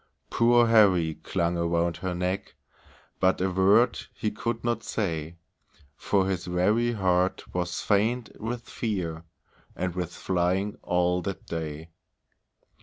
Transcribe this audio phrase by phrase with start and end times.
[0.31, 2.55] Poor Harry clung around her neck,
[3.19, 5.37] But a word he could not say,
[5.95, 9.25] For his very heart was faint with fear,
[9.75, 11.91] And with flying all that day.